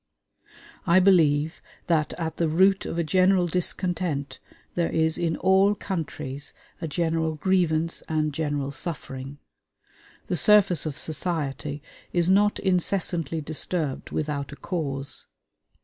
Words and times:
I 0.87 0.99
believe 0.99 1.61
that 1.85 2.13
at 2.13 2.37
the 2.37 2.47
root 2.47 2.87
of 2.87 2.97
a 2.97 3.03
general 3.03 3.45
discontent 3.45 4.39
there 4.73 4.89
is 4.89 5.15
in 5.15 5.37
all 5.37 5.75
countries 5.75 6.55
a 6.81 6.87
general 6.87 7.35
grievance 7.35 8.01
and 8.09 8.33
general 8.33 8.71
suffering. 8.71 9.37
The 10.25 10.37
surface 10.37 10.87
of 10.87 10.97
society 10.97 11.83
is 12.13 12.31
not 12.31 12.57
incessantly 12.57 13.41
disturbed 13.41 14.09
without 14.09 14.51
a 14.51 14.55
cause. 14.55 15.27